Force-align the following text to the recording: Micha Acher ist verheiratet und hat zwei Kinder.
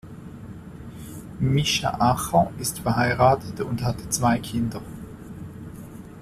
Micha 1.39 1.95
Acher 1.99 2.49
ist 2.57 2.79
verheiratet 2.79 3.61
und 3.61 3.83
hat 3.83 3.99
zwei 4.11 4.39
Kinder. 4.39 4.81